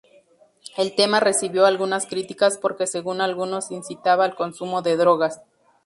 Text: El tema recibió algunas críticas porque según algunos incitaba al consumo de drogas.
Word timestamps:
El 0.77 0.95
tema 0.95 1.19
recibió 1.19 1.67
algunas 1.67 2.07
críticas 2.07 2.57
porque 2.57 2.87
según 2.87 3.21
algunos 3.21 3.69
incitaba 3.69 4.25
al 4.25 4.33
consumo 4.33 4.81
de 4.81 4.97
drogas. 4.97 5.41